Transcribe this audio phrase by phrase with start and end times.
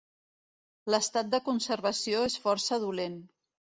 [0.93, 3.25] L'estat de conservació es força dolent.